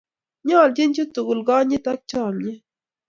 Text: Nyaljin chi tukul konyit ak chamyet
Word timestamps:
Nyaljin 0.47 0.91
chi 0.95 1.03
tukul 1.13 1.39
konyit 1.47 1.85
ak 1.91 1.99
chamyet 2.09 2.63